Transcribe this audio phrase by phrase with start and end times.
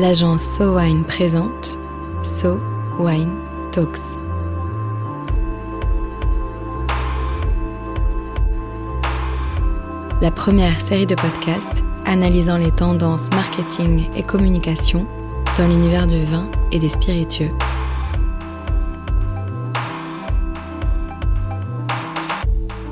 [0.00, 1.78] l'agence So Wine présente
[2.22, 2.58] So
[2.98, 3.32] Wine
[3.70, 4.00] Talks.
[10.22, 15.06] La première série de podcasts analysant les tendances marketing et communication
[15.58, 17.50] dans l'univers du vin et des spiritueux.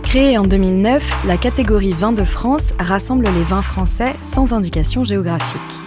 [0.02, 5.77] Créée en 2009, la catégorie vin de France rassemble les vins français sans indication géographique.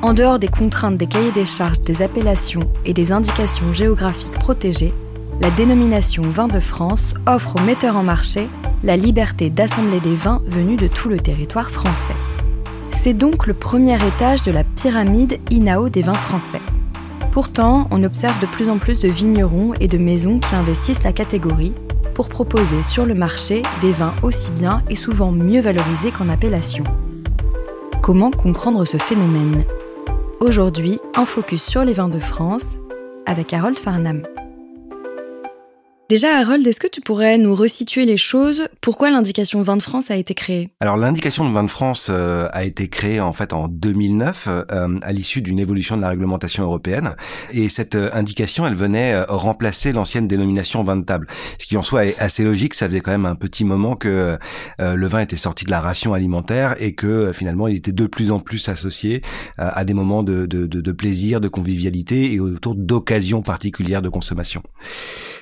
[0.00, 4.94] En dehors des contraintes des cahiers des charges des appellations et des indications géographiques protégées,
[5.40, 8.48] la dénomination Vin de France offre aux metteurs en marché
[8.84, 12.14] la liberté d'assembler des vins venus de tout le territoire français.
[12.96, 16.60] C'est donc le premier étage de la pyramide INAO des vins français.
[17.32, 21.12] Pourtant, on observe de plus en plus de vignerons et de maisons qui investissent la
[21.12, 21.72] catégorie
[22.14, 26.84] pour proposer sur le marché des vins aussi bien et souvent mieux valorisés qu'en appellation.
[28.00, 29.64] Comment comprendre ce phénomène?
[30.40, 32.64] Aujourd'hui, un focus sur les vins de France
[33.26, 34.22] avec Harold Farnham.
[36.08, 38.66] Déjà, Harold, est-ce que tu pourrais nous resituer les choses?
[38.80, 40.70] Pourquoi l'indication vin de France a été créée?
[40.80, 44.98] Alors, l'indication de vin de France euh, a été créée en fait en 2009 euh,
[45.02, 47.14] à l'issue d'une évolution de la réglementation européenne.
[47.52, 51.26] Et cette euh, indication, elle venait remplacer l'ancienne dénomination vin de table.
[51.58, 52.72] Ce qui en soi est assez logique.
[52.72, 54.38] Ça faisait quand même un petit moment que
[54.78, 58.30] le vin était sorti de la ration alimentaire et que finalement, il était de plus
[58.30, 59.20] en plus associé
[59.58, 64.08] à des moments de, de, de, de plaisir, de convivialité et autour d'occasions particulières de
[64.08, 64.62] consommation.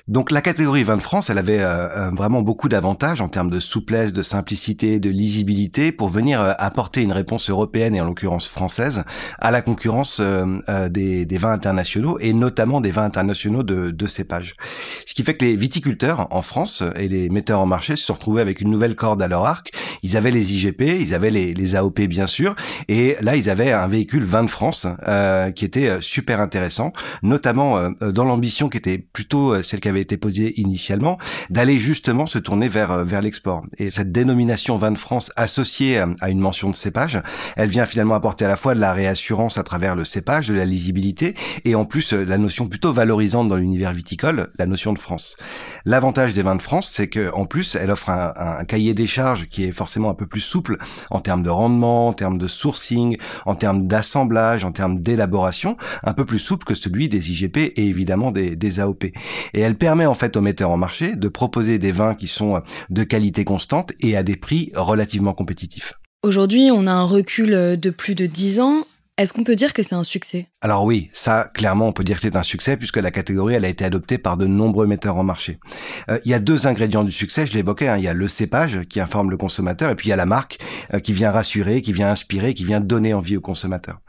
[0.08, 3.50] Donc la catégorie vin de France, elle avait euh, euh, vraiment beaucoup d'avantages en termes
[3.50, 8.06] de souplesse, de simplicité, de lisibilité pour venir euh, apporter une réponse européenne et en
[8.06, 9.04] l'occurrence française
[9.38, 14.54] à la concurrence des, vins internationaux et notamment des vins internationaux de, cépage.
[15.04, 18.14] Ce qui fait que les viticulteurs en France et les metteurs en marché se sont
[18.14, 19.72] retrouvés avec une nouvelle corde à leur arc.
[20.02, 22.54] Ils avaient les IGP, ils avaient les, les AOP bien sûr,
[22.88, 24.86] et là ils avaient un véhicule vin de France
[25.54, 31.18] qui était super intéressant, notamment dans l'ambition qui était plutôt celle qu'avait été posée initialement,
[31.50, 33.62] d'aller justement se tourner vers euh, vers l'export.
[33.78, 37.22] Et cette dénomination vin de France associée à une mention de cépage,
[37.56, 40.54] elle vient finalement apporter à la fois de la réassurance à travers le cépage, de
[40.54, 44.92] la lisibilité, et en plus euh, la notion plutôt valorisante dans l'univers viticole, la notion
[44.92, 45.36] de France.
[45.84, 49.06] L'avantage des vins de France, c'est que en plus, elle offre un, un cahier des
[49.06, 50.78] charges qui est forcément un peu plus souple
[51.10, 56.12] en termes de rendement, en termes de sourcing, en termes d'assemblage, en termes d'élaboration, un
[56.12, 59.04] peu plus souple que celui des IGP et évidemment des, des AOP.
[59.04, 62.62] Et elle permet en fait aux metteurs en marché de proposer des vins qui sont
[62.90, 65.94] de qualité constante et à des prix relativement compétitifs.
[66.22, 68.84] Aujourd'hui, on a un recul de plus de 10 ans.
[69.18, 70.48] Est-ce qu'on peut dire que c'est un succès?
[70.60, 73.64] Alors oui, ça clairement on peut dire que c'est un succès puisque la catégorie elle
[73.64, 75.58] a été adoptée par de nombreux metteurs en marché.
[76.10, 77.96] Euh, il y a deux ingrédients du succès, je l'évoquais, hein.
[77.96, 80.26] il y a le cépage qui informe le consommateur et puis il y a la
[80.26, 80.58] marque
[80.92, 84.00] euh, qui vient rassurer, qui vient inspirer, qui vient donner envie au consommateur.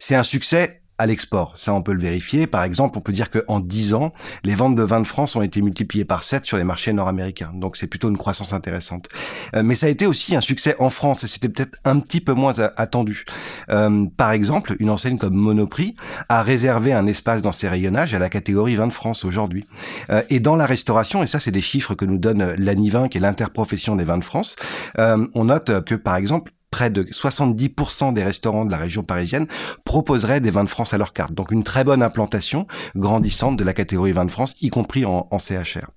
[0.00, 1.56] C'est un succès à l'export.
[1.56, 2.46] Ça, on peut le vérifier.
[2.46, 4.12] Par exemple, on peut dire qu'en 10 ans,
[4.44, 7.52] les ventes de vin de France ont été multipliées par 7 sur les marchés nord-américains.
[7.54, 9.08] Donc, c'est plutôt une croissance intéressante.
[9.54, 12.20] Euh, mais ça a été aussi un succès en France et c'était peut-être un petit
[12.20, 13.24] peu moins attendu.
[13.70, 15.94] Euh, par exemple, une enseigne comme Monoprix
[16.28, 19.66] a réservé un espace dans ses rayonnages à la catégorie vin de France aujourd'hui.
[20.10, 23.18] Euh, et dans la restauration, et ça, c'est des chiffres que nous donne l'ANIVIN, qui
[23.18, 24.56] est l'interprofession des vins de France,
[24.96, 29.46] on note que, par exemple, près de 70% des restaurants de la région parisienne
[29.84, 31.32] proposeraient des vins de France à leur carte.
[31.32, 35.28] Donc une très bonne implantation grandissante de la catégorie vins de France, y compris en,
[35.30, 35.90] en CHR.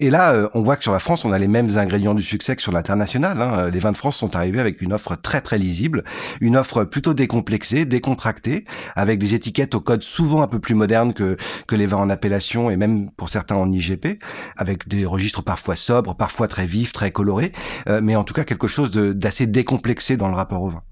[0.00, 2.22] Et là, euh, on voit que sur la France, on a les mêmes ingrédients du
[2.22, 3.40] succès que sur l'international.
[3.40, 3.70] Hein.
[3.70, 6.04] Les vins de France sont arrivés avec une offre très très lisible,
[6.40, 8.64] une offre plutôt décomplexée, décontractée,
[8.96, 12.10] avec des étiquettes au code souvent un peu plus modernes que, que les vins en
[12.10, 14.18] appellation et même pour certains en IGP,
[14.56, 17.52] avec des registres parfois sobres, parfois très vifs, très colorés,
[17.88, 20.82] euh, mais en tout cas quelque chose d'assez décomplexé dans le rapport au vin.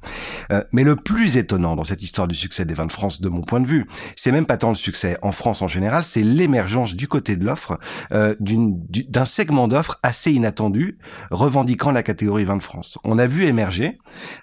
[0.50, 3.28] Euh, mais le plus étonnant dans cette histoire du succès des vins de France, de
[3.28, 3.86] mon point de vue,
[4.16, 7.44] c'est même pas tant le succès en France en général, c'est l'émergence du côté de
[7.44, 7.78] l'offre
[8.42, 10.98] d'un segment d'offres assez inattendu,
[11.30, 12.98] revendiquant la catégorie vin de France.
[13.04, 13.98] On a vu émerger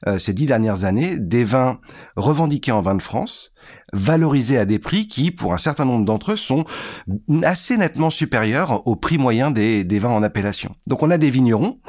[0.08, 1.80] euh, ces dix dernières années des vins
[2.16, 3.54] revendiqués en vin de France,
[3.92, 6.64] valorisés à des prix qui, pour un certain nombre d'entre eux, sont
[7.44, 10.76] assez nettement supérieurs au prix moyen des, des vins en appellation.
[10.88, 11.80] Donc on a des vignerons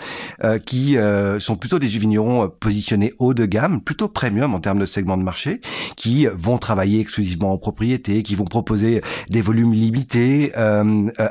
[0.42, 4.78] euh, qui euh, sont plutôt des vignerons positionnés haut de gamme, plutôt premium en termes
[4.78, 5.60] de segment de marché,
[5.96, 10.52] qui vont travailler exclusivement en propriété, qui vont proposer des volumes limités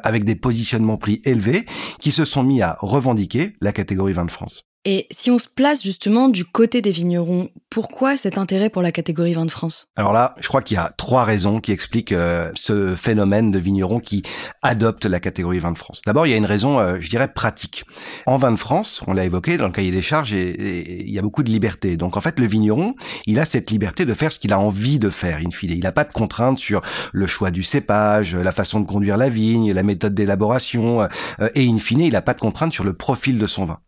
[0.04, 1.66] avec des positions prix élevés
[2.00, 4.69] qui se sont mis à revendiquer la catégorie vin de France.
[4.86, 8.94] Et si on se place justement du côté des vignerons, pourquoi cet intérêt pour la
[8.94, 9.88] catégorie vin de France?
[9.98, 13.60] Alors là, je crois qu'il y a trois raisons qui expliquent euh, ce phénomène de
[13.60, 14.24] vignerons qui
[14.62, 16.02] adoptent la catégorie vin de France.
[16.06, 17.84] D'abord, il y a une raison, euh, je dirais, pratique.
[18.26, 21.22] En vin de France, on l'a évoqué dans le cahier des charges, il y a
[21.22, 21.98] beaucoup de liberté.
[21.98, 24.98] Donc en fait, le vigneron, il a cette liberté de faire ce qu'il a envie
[24.98, 25.72] de faire, in fine.
[25.72, 29.28] Il n'a pas de contraintes sur le choix du cépage, la façon de conduire la
[29.28, 32.94] vigne, la méthode d'élaboration, euh, et in fine, il n'a pas de contraintes sur le
[32.94, 33.80] profil de son vin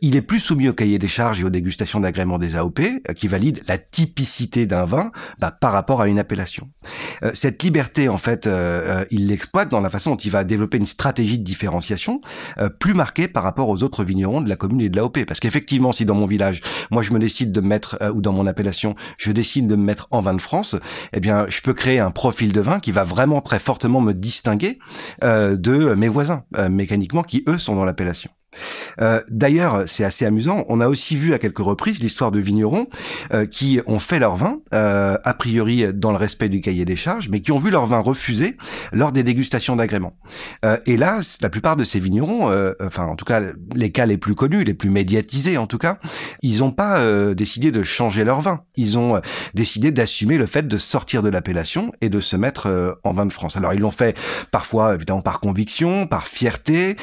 [0.00, 3.12] il est plus soumis au cahier des charges et aux dégustations d'agrément des AOP, euh,
[3.14, 6.70] qui valident la typicité d'un vin bah, par rapport à une appellation.
[7.22, 10.78] Euh, cette liberté, en fait, euh, il l'exploite dans la façon dont il va développer
[10.78, 12.20] une stratégie de différenciation
[12.78, 15.24] plus marquée par rapport aux autres vignerons de la commune et de l'AOP.
[15.26, 16.60] Parce qu'effectivement, si dans mon village,
[16.90, 19.84] moi je me décide de me mettre, ou dans mon appellation, je décide de me
[19.84, 20.76] mettre en vin de France,
[21.12, 24.12] eh bien, je peux créer un profil de vin qui va vraiment très fortement me
[24.12, 24.78] distinguer
[25.22, 28.30] de mes voisins, mécaniquement, qui eux sont dans l'appellation.
[29.00, 30.64] Euh, d'ailleurs, c'est assez amusant.
[30.68, 32.86] On a aussi vu à quelques reprises l'histoire de vignerons
[33.32, 36.96] euh, qui ont fait leur vin, euh, a priori dans le respect du cahier des
[36.96, 38.56] charges, mais qui ont vu leur vin refusé
[38.92, 40.14] lors des dégustations d'agrément.
[40.86, 42.50] et là, la plupart de ces vignerons,
[42.84, 43.40] enfin en tout cas
[43.74, 45.98] les cas les plus connus, les plus médiatisés en tout cas,
[46.42, 47.02] ils n'ont pas
[47.34, 48.62] décidé de changer leur vin.
[48.76, 49.20] Ils ont
[49.54, 53.32] décidé d'assumer le fait de sortir de l'appellation et de se mettre en vin de
[53.32, 53.56] France.
[53.56, 54.18] Alors ils l'ont fait
[54.50, 56.96] parfois évidemment par conviction, par fierté,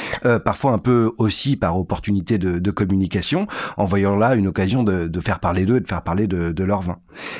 [0.44, 3.48] parfois un peu aussi par opportunité de, communication,
[3.78, 6.82] en voyant là une occasion de, faire parler d'eux et de faire parler de, leur
[6.82, 6.98] vin.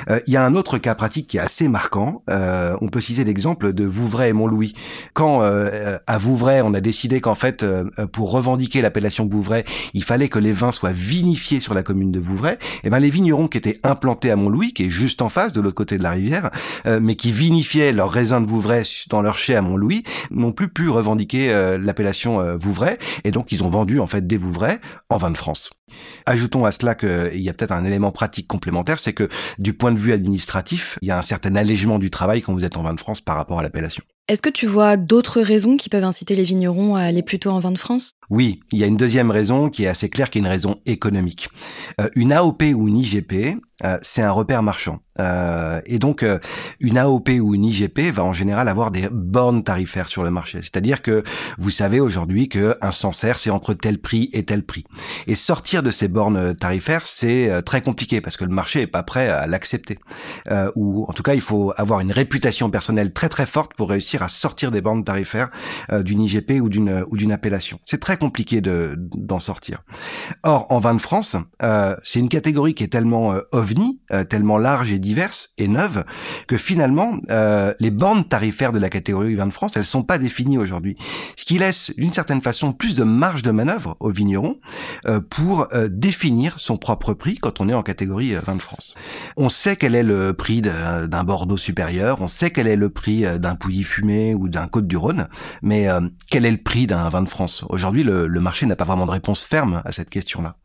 [0.08, 2.22] Euh, il y a un autre cas pratique qui est assez marquant.
[2.30, 4.74] Euh, on peut citer l'exemple de Vouvray et Montlouis.
[5.12, 7.64] Quand euh, à Vouvray, on a décidé qu'en fait,
[8.12, 9.64] pour revendiquer l'appellation Vouvray,
[9.94, 12.98] il fallait que les vins soient vinifiés sur la commune de Vouvray, et eh ben
[12.98, 15.98] les vignerons qui étaient implantés à Montlouis, qui est juste en face, de l'autre côté
[15.98, 16.50] de la rivière,
[17.00, 20.88] mais qui vinifiaient leurs raisins de Vouvray dans leur chai à Montlouis, n'ont plus pu
[20.88, 24.78] revendiquer l'appellation Vouvray, et donc ils ont vendu en fait des Vouvray
[25.08, 25.70] en vin de France.
[26.26, 29.28] Ajoutons à cela qu'il y a peut-être un élément pratique complémentaire, c'est que
[29.58, 32.64] du point de vue administratif, il y a un certain allègement du travail quand vous
[32.64, 34.04] êtes en vin de France par rapport à l'appellation.
[34.30, 37.58] Est-ce que tu vois d'autres raisons qui peuvent inciter les vignerons à aller plutôt en
[37.58, 38.12] vin de France?
[38.30, 40.76] Oui, il y a une deuxième raison qui est assez claire, qui est une raison
[40.86, 41.48] économique.
[42.00, 45.00] Euh, une AOP ou une IGP, euh, c'est un repère marchand.
[45.18, 46.38] Euh, et donc, euh,
[46.80, 50.58] une AOP ou une IGP va en général avoir des bornes tarifaires sur le marché.
[50.60, 51.22] C'est-à-dire que
[51.58, 54.84] vous savez aujourd'hui qu'un Sancerre, c'est entre tel prix et tel prix.
[55.26, 59.02] Et sortir de ces bornes tarifaires, c'est très compliqué parce que le marché est pas
[59.02, 59.98] prêt à l'accepter.
[60.76, 64.19] ou en tout cas, il faut avoir une réputation personnelle très très forte pour réussir
[64.22, 65.50] à sortir des bornes tarifaires
[65.92, 67.78] d'une IGP ou d'une ou d'une appellation.
[67.84, 69.82] C'est très compliqué de d'en sortir.
[70.42, 71.36] Or, en vin de France,
[72.02, 73.34] c'est une catégorie qui est tellement
[74.12, 76.04] euh, tellement large et diverse et neuve
[76.48, 80.18] que finalement euh, les bornes tarifaires de la catégorie vin de France, elles sont pas
[80.18, 80.96] définies aujourd'hui.
[81.36, 84.58] Ce qui laisse d'une certaine façon plus de marge de manœuvre aux vignerons
[85.06, 88.94] euh, pour définir son propre prix quand on est en catégorie vin de France.
[89.36, 93.24] On sait quel est le prix d'un Bordeaux supérieur, on sait quel est le prix
[93.38, 95.28] d'un Pouilly fumé ou d'un Côte du Rhône,
[95.62, 95.88] mais
[96.30, 97.64] quel est le prix d'un vin de France?
[97.68, 100.56] Aujourd'hui, le, marché n'a pas vraiment de réponse ferme à cette question-là.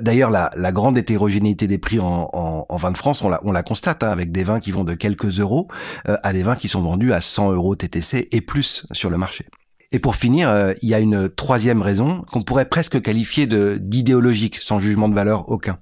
[0.00, 4.02] D'ailleurs, la, grande hétérogénéité des prix en, vin de France, on la, on la constate
[4.02, 5.68] hein, avec des vins qui vont de quelques euros
[6.08, 9.18] euh, à des vins qui sont vendus à 100 euros TTC et plus sur le
[9.18, 9.46] marché.
[9.92, 13.78] Et pour finir, euh, il y a une troisième raison qu'on pourrait presque qualifier de
[13.80, 15.78] d'idéologique, sans jugement de valeur aucun.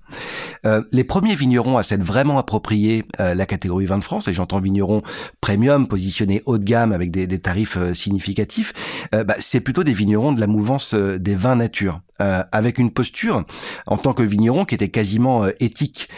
[0.67, 4.59] Euh, les premiers vignerons à s'être vraiment approprié la catégorie vin de France, et j'entends
[4.59, 5.03] vignerons
[5.41, 8.73] premium, positionnés haut de gamme avec des, tarifs significatifs,
[9.13, 12.01] bah, c'est plutôt des vignerons de la mouvance des vins nature.
[12.21, 13.45] Euh, avec une posture
[13.87, 16.11] en tant que vigneron qui était quasiment euh, éthique.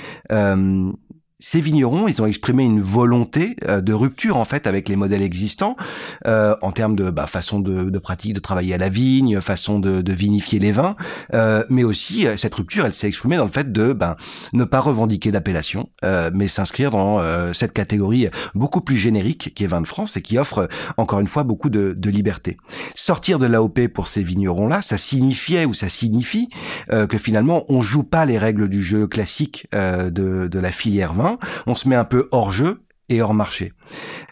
[1.44, 5.22] Ces vignerons, ils ont exprimé une volonté euh, de rupture en fait avec les modèles
[5.22, 5.74] existants
[6.28, 9.80] euh, en termes de bah, façon de, de, pratique de travailler à la vigne, façon
[9.80, 10.94] de, de vinifier les vins,
[11.34, 14.14] euh, mais aussi euh, cette rupture, elle s'est exprimée dans le fait de ben,
[14.52, 19.64] ne pas revendiquer d'appellation, euh, mais s'inscrire dans euh, cette catégorie beaucoup plus générique qui
[19.64, 22.56] est vin de France et qui offre encore une fois beaucoup de, de liberté.
[22.94, 26.50] Sortir de l'AOP pour ces vignerons-là, ça signifiait ou ça signifie
[26.88, 31.31] que finalement on joue pas les règles du jeu classique de, de la filière vin
[31.66, 33.72] on se met un peu hors jeu et hors marché.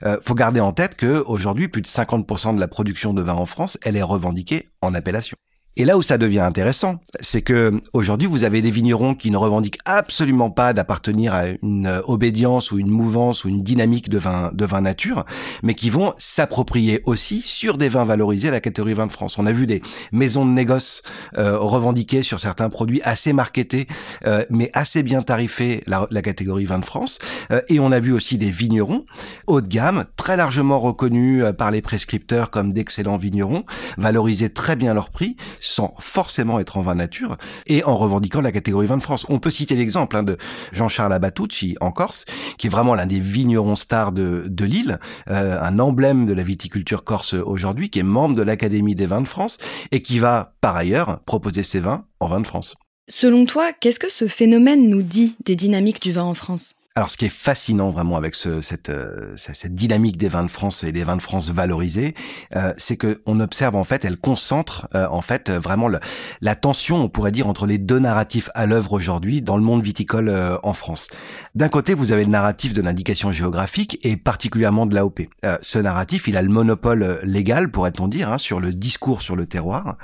[0.05, 3.35] Euh, faut garder en tête que aujourd'hui, plus de 50% de la production de vin
[3.35, 5.37] en France, elle est revendiquée en appellation.
[5.77, 9.37] Et là où ça devient intéressant, c'est que aujourd'hui vous avez des vignerons qui ne
[9.37, 14.19] revendiquent absolument pas d'appartenir à une euh, obédience ou une mouvance ou une dynamique de
[14.19, 15.25] vin de vin nature,
[15.63, 19.39] mais qui vont s'approprier aussi sur des vins valorisés la catégorie vin de France.
[19.39, 21.03] On a vu des maisons de négoce
[21.39, 23.87] euh, revendiquer sur certains produits assez marketés,
[24.27, 27.21] euh, mais assez bien tarifés la, la catégorie vin de France,
[27.53, 29.07] euh, et on a vu aussi des vignerons
[29.47, 33.65] haut de gamme, très largement reconnus par les prescripteurs comme d'excellents vignerons,
[33.99, 37.37] valoriser très bien leur prix sans forcément être en vin nature,
[37.67, 39.27] et en revendiquant la catégorie vin de France.
[39.29, 40.37] On peut citer l'exemple hein, de
[40.73, 42.25] Jean-Charles Abatucci en Corse,
[42.59, 44.99] qui est vraiment l'un des vignerons stars de, de l'île,
[45.29, 49.23] euh, un emblème de la viticulture corse aujourd'hui, qui est membre de l'Académie des vins
[49.23, 49.59] de France,
[49.93, 52.77] et qui va par ailleurs proposer ses vins en vin de France.
[53.09, 56.75] Selon toi, qu'est-ce que ce phénomène nous dit des dynamiques du vin en France?
[56.97, 60.51] Alors, ce qui est fascinant vraiment avec ce, cette, euh, cette dynamique des vins de
[60.51, 62.15] France et des vins de France valorisés,
[62.57, 66.01] euh, c'est que on observe en fait, elle concentre euh, en fait vraiment le,
[66.41, 69.85] la tension, on pourrait dire, entre les deux narratifs à l'œuvre aujourd'hui dans le monde
[69.85, 70.31] viticole
[70.65, 71.07] en France.
[71.55, 75.21] D'un côté, vous avez le narratif de l'indication géographique et particulièrement de l'AOP.
[75.63, 79.47] ce narratif, il a le monopole légal, pourrait-on dire, hein, sur le discours sur le
[79.47, 79.97] terroir.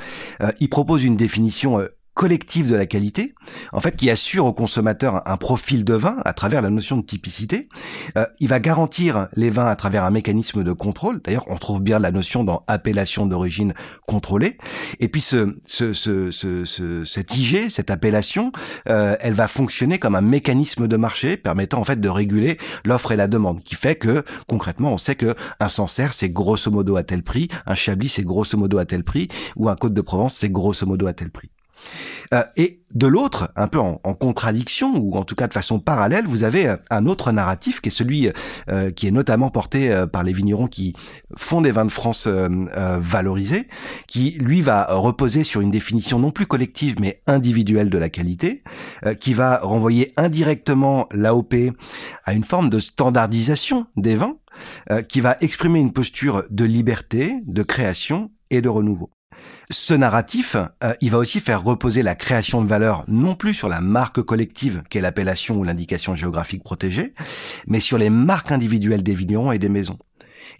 [0.61, 1.81] il propose une définition
[2.17, 3.35] collectif de la qualité,
[3.75, 7.03] en fait, qui assure au consommateur un, profil de vin à travers la notion de
[7.03, 7.69] typicité.
[8.17, 11.21] Euh, il va garantir les vins à travers un mécanisme de contrôle.
[11.23, 13.75] D'ailleurs, on trouve bien la notion dans appellation d'origine
[14.07, 14.57] contrôlée.
[14.99, 18.51] Et puis, ce, ce, ce, ce, cette IG, cette appellation,
[18.89, 22.57] euh, elle va fonctionner comme un mécanisme de marché permettant en fait de réguler
[22.87, 26.71] l'offre et la demande, qui fait que concrètement, on sait que un Sancerre c'est grosso
[26.71, 29.93] modo à tel prix, un Chablis c'est grosso modo à tel prix, ou un Côte
[29.93, 31.51] de Provence c'est grosso modo à tel prix.
[32.35, 36.27] Euh, et de l'autre, un peu en, contradiction ou en tout cas de façon parallèle,
[36.27, 38.31] vous avez euh, un autre narratif qui est celui
[38.71, 40.95] euh, qui est notamment porté par les vignerons qui
[41.37, 43.69] font des vins de France valorisés,
[44.07, 48.63] qui lui va reposer sur une définition non plus collective mais individuelle de la qualité,
[49.21, 51.55] qui va renvoyer indirectement l'AOP
[52.25, 54.37] à une forme de standardisation des vins,
[55.09, 59.11] qui va exprimer une posture de liberté, de création et de renouveau.
[59.71, 63.69] Ce narratif, euh, il va aussi faire reposer la création de valeur non plus sur
[63.69, 67.15] la marque collective qu'est l'appellation ou l'indication géographique protégée,
[67.67, 69.99] mais sur les marques individuelles des vignerons et des maisons.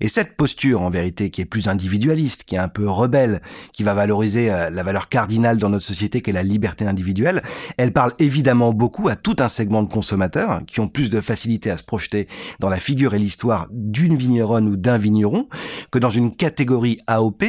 [0.01, 3.41] Et cette posture, en vérité, qui est plus individualiste, qui est un peu rebelle,
[3.73, 7.43] qui va valoriser euh, la valeur cardinale dans notre société qu'est la liberté individuelle,
[7.77, 11.71] elle parle évidemment beaucoup à tout un segment de consommateurs qui ont plus de facilité
[11.71, 12.29] à se projeter
[12.61, 15.49] dans la figure et l'histoire d'une vigneronne ou d'un vigneron
[15.91, 17.45] que dans une catégorie AOP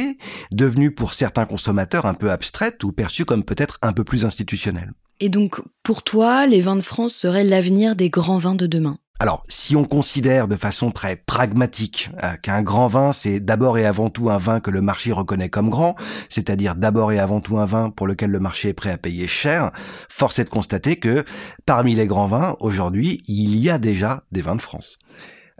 [0.52, 4.92] devenue pour certains consommateurs un peu abstraite ou perçue comme peut-être un peu plus institutionnelle.
[5.20, 8.98] Et donc, pour toi, les vins de France seraient l'avenir des grands vins de demain?
[9.20, 13.84] Alors, si on considère de façon très pragmatique euh, qu'un grand vin, c'est d'abord et
[13.84, 15.96] avant tout un vin que le marché reconnaît comme grand,
[16.28, 19.26] c'est-à-dire d'abord et avant tout un vin pour lequel le marché est prêt à payer
[19.26, 19.72] cher,
[20.08, 21.24] force est de constater que
[21.66, 25.00] parmi les grands vins, aujourd'hui, il y a déjà des vins de France.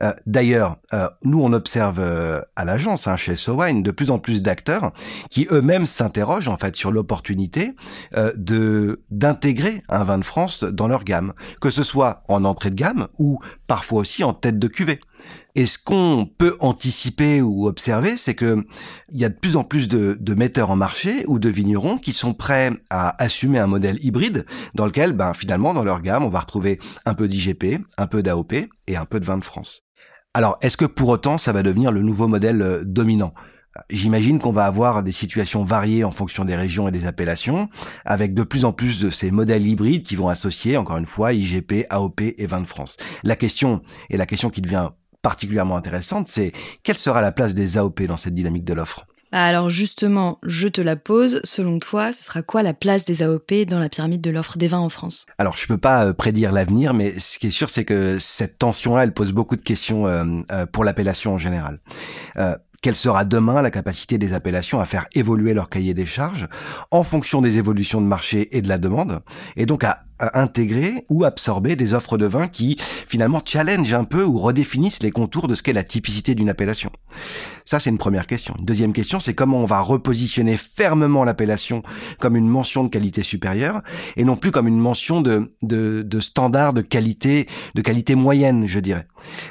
[0.03, 4.19] Euh, d'ailleurs, euh, nous on observe euh, à l'agence, hein, chez Sowine, de plus en
[4.19, 4.93] plus d'acteurs
[5.31, 7.75] qui eux-mêmes s'interrogent en fait sur l'opportunité
[8.37, 12.75] de d'intégrer un vin de France dans leur gamme, que ce soit en entrée de
[12.75, 15.01] gamme ou parfois aussi en tête de cuvée.
[15.55, 18.65] Et ce qu'on peut anticiper ou observer, c'est que
[19.11, 21.99] il y a de plus en plus de, de, metteurs en marché ou de vignerons
[21.99, 26.23] qui sont prêts à assumer un modèle hybride dans lequel, ben, finalement, dans leur gamme,
[26.23, 28.53] on va retrouver un peu d'IGP, un peu d'AOP
[28.87, 29.88] et un peu de vin de France.
[30.35, 33.35] Alors, est-ce que pour autant, ça va devenir le nouveau modèle euh, dominant?
[33.91, 37.69] J'imagine qu'on va avoir des situations variées en fonction des régions et des appellations,
[38.05, 41.33] avec de plus en plus de ces modèles hybrides qui vont associer, encore une fois,
[41.33, 42.97] IGP, AOP et vin de France.
[43.23, 44.91] La question, et la question qui devient
[45.23, 49.08] particulièrement intéressante, c'est quelle sera la place des AOP dans cette dynamique de l'offre?
[49.33, 51.41] Bah, alors justement, je te la pose.
[51.45, 54.69] Selon toi, ce sera quoi la place des AOP dans la pyramide de l'offre des
[54.69, 55.27] vins en France?
[55.39, 58.59] Alors je peux pas euh, prédire l'avenir, mais ce qui est sûr, c'est que cette
[58.59, 61.81] tension-là, elle pose beaucoup de questions euh, euh, pour l'appellation en général.
[62.81, 66.47] quelle sera demain la capacité des appellations à faire évoluer leur cahier des charges
[66.91, 69.21] en fonction des évolutions de marché et de la demande,
[69.57, 74.25] et donc à intégrer ou absorber des offres de vin qui finalement challenge un peu
[74.25, 76.91] ou redéfinissent les contours de ce qu'est la typicité d'une appellation.
[77.65, 78.55] Ça, c'est une première question.
[78.59, 81.83] Une deuxième question, c'est comment on va repositionner fermement l'appellation
[82.19, 83.83] comme une mention de qualité supérieure
[84.17, 88.67] et non plus comme une mention de, de, de standard de qualité, de qualité moyenne,
[88.67, 89.07] je dirais.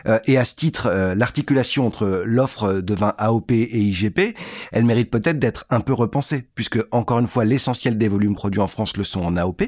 [0.07, 4.35] Euh, et à ce titre, euh, l'articulation entre l'offre de vin AOP et IGP,
[4.71, 8.61] elle mérite peut-être d'être un peu repensée, puisque encore une fois, l'essentiel des volumes produits
[8.61, 9.63] en France le sont en AOP.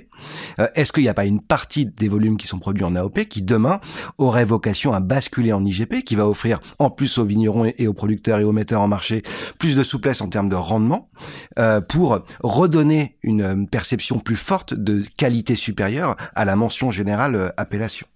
[0.60, 3.26] Euh, est-ce qu'il n'y a pas une partie des volumes qui sont produits en AOP
[3.26, 3.80] qui demain
[4.18, 7.94] aurait vocation à basculer en IGP, qui va offrir en plus aux vignerons et aux
[7.94, 9.22] producteurs et aux metteurs en marché
[9.60, 11.12] plus de souplesse en termes de rendement
[11.60, 17.50] euh, pour redonner une perception plus forte de qualité supérieure à la mention générale euh,
[17.56, 18.08] appellation?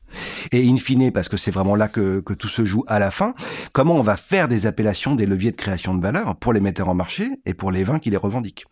[0.51, 3.12] Et in fine, parce que c'est vraiment là que, que tout se joue à la
[3.12, 3.34] fin,
[3.72, 6.89] comment on va faire des appellations, des leviers de création de valeur pour les metteurs
[6.89, 8.65] en marché et pour les vins qui les revendiquent?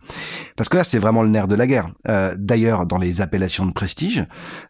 [0.55, 1.91] Parce que là, c'est vraiment le nerf de la guerre.
[2.07, 4.25] Euh, D'ailleurs, dans les appellations de prestige,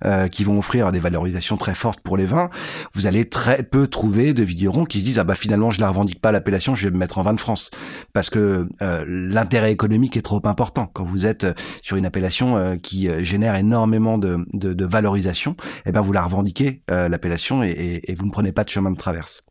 [0.05, 2.49] euh, qui vont offrir des valorisations très fortes pour les vins,
[2.93, 5.89] vous allez très peu trouver de vignerons qui se disent ah bah finalement je la
[5.89, 7.71] revendique pas l'appellation, je vais me mettre en vin de France,
[8.13, 11.47] parce que euh, l'intérêt économique est trop important quand vous êtes
[11.81, 15.55] sur une appellation euh, qui euh, génère énormément de, de, de valorisation.
[15.85, 19.43] Eh ben vous la revendiquez l'appellation et, vous ne prenez pas de chemin de traverse.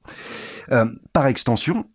[1.12, 1.86] par extension,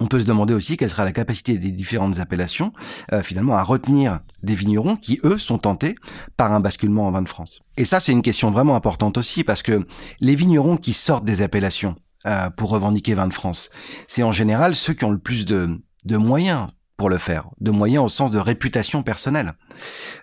[0.00, 2.72] on peut se demander aussi quelle sera la capacité des différentes appellations
[3.12, 5.96] euh, finalement à retenir des vignerons qui eux sont tentés
[6.36, 7.60] par un basculement en vin de France.
[7.76, 9.86] Et ça c'est une question vraiment importante aussi parce que
[10.20, 13.70] les vignerons qui sortent des appellations euh, pour revendiquer vin de France,
[14.08, 16.68] c'est en général ceux qui ont le plus de moyens
[17.08, 19.52] le faire, de moyens au sens de réputation personnelle.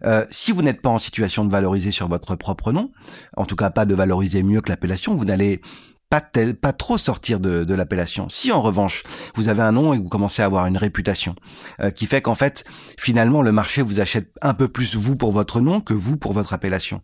[0.05, 2.91] Euh, si vous n'êtes pas en situation de valoriser sur votre propre nom,
[3.35, 5.61] en tout cas pas de valoriser mieux que l'appellation, vous n'allez
[6.09, 8.29] pas tel, pas trop sortir de, l'appellation.
[8.29, 9.03] Si en revanche
[9.35, 11.35] vous avez un nom et vous commencez à avoir une réputation
[11.81, 12.65] euh, qui fait qu'en fait
[12.97, 16.33] finalement le marché vous achète un peu plus vous pour votre nom que vous pour
[16.33, 17.01] votre appellation,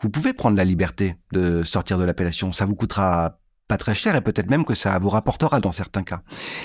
[0.00, 2.52] vous pouvez prendre la liberté de sortir de l'appellation.
[2.52, 3.37] Ça vous coûtera
[3.68, 6.22] pas très cher et peut-être même que ça vous rapportera dans certains cas.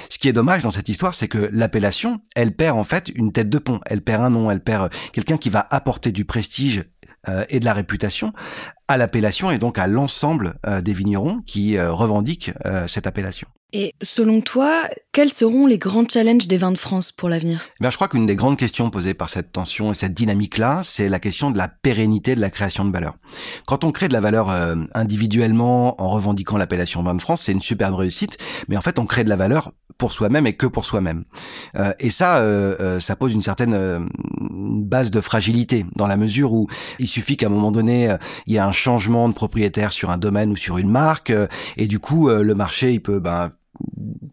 [0.10, 3.32] Ce qui est dommage dans cette histoire, c'est que l'appellation, elle perd en fait une
[3.32, 6.86] tête de pont, elle perd un nom, elle perd quelqu'un qui va apporter du prestige
[7.30, 8.34] euh, et de la réputation
[8.88, 12.52] à l'appellation et donc à l'ensemble euh, des vignerons qui euh, revendiquent
[12.88, 13.48] cette appellation.
[13.76, 17.66] Et selon toi, quels seront les grands challenges des vins de France pour l'avenir?
[17.80, 21.10] Ben, Je crois qu'une des grandes questions posées par cette tension et cette dynamique-là, c'est
[21.10, 23.16] la question de la pérennité de la création de valeur.
[23.66, 24.50] Quand on crée de la valeur
[24.94, 28.38] individuellement en revendiquant l'appellation vin de France, c'est une superbe réussite,
[28.68, 31.24] mais en fait on crée de la valeur pour soi-même et que pour soi-même.
[31.78, 34.08] Euh, et ça, euh, euh, ça pose une certaine
[34.50, 36.68] base de fragilité dans la mesure où
[37.00, 38.16] il suffit qu'à un moment donné,
[38.46, 41.34] il y ait un changement de propriétaire sur un domaine ou sur une marque,
[41.78, 43.50] et du coup, le marché, il peut ben,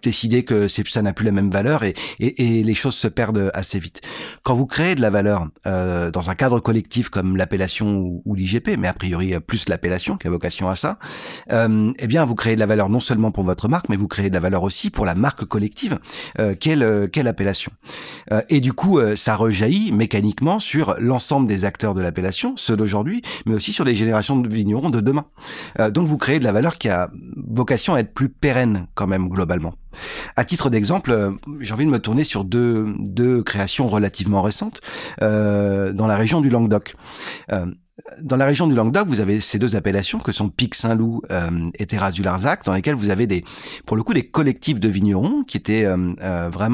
[0.03, 3.51] décider que ça n'a plus la même valeur et, et, et, les choses se perdent
[3.55, 4.01] assez vite.
[4.43, 8.77] Quand vous créez de la valeur euh, dans un cadre collectif comme l'appellation ou, l'IGP,
[8.79, 10.99] mais a priori plus l'appellation qui a vocation à ça,
[11.53, 14.09] euh, eh bien vous créez de la valeur non seulement pour votre marque, mais vous
[14.09, 15.99] créez de la valeur aussi pour la marque collective
[16.39, 17.73] euh, qu'est l'appellation.
[18.33, 22.77] Euh, et du coup, euh, ça rejaillit mécaniquement sur l'ensemble des acteurs de l'appellation, ceux
[22.77, 25.27] d'aujourd'hui, mais aussi sur les générations de vignerons de demain.
[25.79, 29.07] Euh, donc vous créez de la valeur qui a vocation à être plus pérenne quand
[29.07, 29.75] même globalement.
[30.37, 31.31] À titre d'exemple, euh,
[31.61, 34.83] j'ai envie de me tourner sur deux, deux créations relativement récentes
[35.23, 36.95] euh, dans la région du Languedoc.
[37.53, 37.67] Euh,
[38.23, 41.71] dans la région du Languedoc, vous avez ces deux appellations que sont Pic Saint-Loup euh,
[41.75, 43.45] et Terrasse du Larzac, dans lesquelles vous avez des,
[43.87, 46.71] pour le coup, des collectifs de vignerons qui étaient euh, euh, vraiment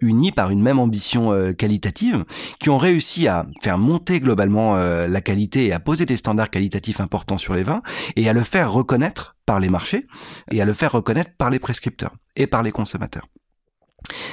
[0.00, 2.24] unis par une même ambition qualitative,
[2.60, 7.00] qui ont réussi à faire monter globalement la qualité et à poser des standards qualitatifs
[7.00, 7.82] importants sur les vins
[8.16, 10.06] et à le faire reconnaître par les marchés
[10.50, 13.26] et à le faire reconnaître par les prescripteurs et par les consommateurs.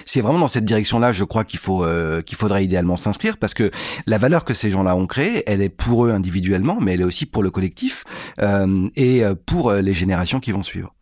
[0.05, 3.53] C'est vraiment dans cette direction-là, je crois qu'il faut euh, qu'il faudrait idéalement s'inscrire parce
[3.53, 3.71] que
[4.05, 7.05] la valeur que ces gens-là ont créée, elle est pour eux individuellement, mais elle est
[7.05, 8.03] aussi pour le collectif
[8.41, 10.93] euh, et euh, pour les générations qui vont suivre.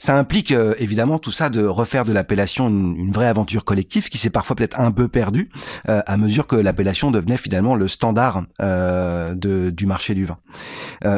[0.00, 4.16] Ça implique euh, évidemment tout ça de refaire de l'appellation une, vraie aventure collective qui
[4.16, 5.50] s'est parfois peut-être un peu perdue
[5.90, 10.38] euh, à mesure que l'appellation devenait finalement le standard euh, de, du marché du vin.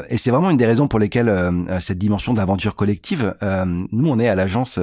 [0.09, 1.33] et c'est vraiment une des raisons pour lesquelles
[1.81, 3.35] cette dimension d'aventure collective,
[3.93, 4.79] nous on est à l'agence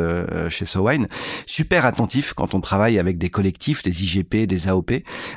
[0.49, 1.07] chez SoWine
[1.45, 4.91] super attentif quand on travaille avec des collectifs, des IGP, des AOP,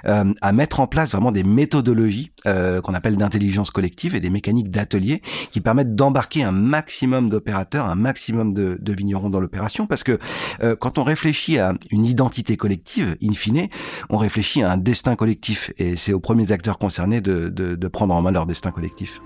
[0.05, 5.23] à mettre en place vraiment des méthodologies qu'on appelle d'intelligence collective et des mécaniques d'atelier
[5.51, 10.19] qui permettent d'embarquer un maximum d'opérateurs, un maximum de, vignerons dans l'opération, parce que
[10.63, 13.69] euh, quand on réfléchit à une identité collective, in fine,
[14.11, 18.15] on réfléchit à un destin collectif, et c'est aux premiers acteurs concernés de, de prendre
[18.15, 19.21] en main leur destin collectif.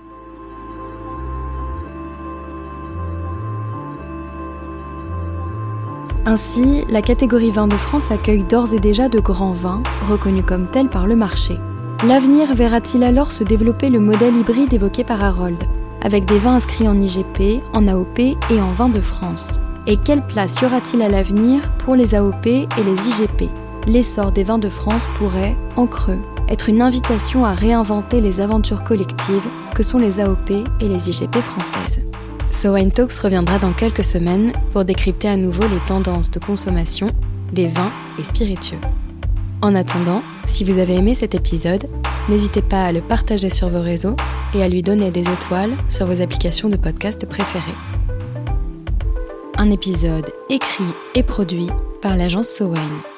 [6.29, 10.67] Ainsi, la catégorie vin de France accueille d'ores et déjà de grands vins, reconnus comme
[10.69, 11.57] tels par le marché.
[12.05, 15.57] L'avenir verra-t-il alors se développer le modèle hybride évoqué par Harold,
[16.01, 19.59] avec des vins inscrits en IGP, en AOP et en vin de France.
[19.87, 23.49] Et quelle place y aura-t-il à l'avenir pour les AOP et les IGP
[23.87, 28.83] L'essor des vins de France pourrait, en creux, être une invitation à réinventer les aventures
[28.83, 32.01] collectives que sont les AOP et les IGP françaises.
[32.51, 37.11] So Wine Talks reviendra dans quelques semaines pour décrypter à nouveau les tendances de consommation
[37.53, 38.79] des vins et spiritueux.
[39.61, 41.87] En attendant, si vous avez aimé cet épisode,
[42.29, 44.15] n'hésitez pas à le partager sur vos réseaux
[44.53, 47.75] et à lui donner des étoiles sur vos applications de podcast préférées.
[49.57, 50.83] Un épisode écrit
[51.15, 51.69] et produit
[52.01, 53.16] par l'agence SoWine.